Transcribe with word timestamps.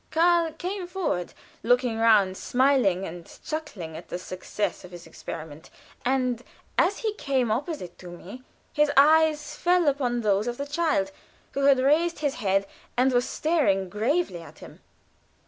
Karl 0.09 0.51
came 0.53 0.87
forward, 0.87 1.31
looking 1.61 1.99
round, 1.99 2.35
smiling 2.35 3.05
and 3.05 3.37
chuckling 3.45 3.95
at 3.95 4.09
the 4.09 4.17
success 4.17 4.83
of 4.83 4.89
his 4.89 5.05
experiment, 5.05 5.69
and 6.03 6.43
as 6.75 6.97
he 6.97 7.13
came 7.13 7.51
opposite 7.51 7.99
to 7.99 8.07
me 8.07 8.41
his 8.73 8.91
eyes 8.97 9.55
fell 9.55 9.87
upon 9.87 10.21
those 10.21 10.47
of 10.47 10.57
the 10.57 10.65
child, 10.65 11.11
who 11.51 11.65
had 11.65 11.77
raised 11.77 12.17
his 12.17 12.33
head 12.41 12.65
and 12.97 13.13
was 13.13 13.29
staring 13.29 13.89
gravely 13.89 14.41
at 14.41 14.57
him. 14.57 14.79